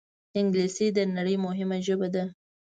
انګلیسي 0.39 0.87
د 0.97 0.99
نړۍ 1.17 1.35
مهمه 1.45 1.77
ژبه 1.87 2.07
ده 2.15 2.23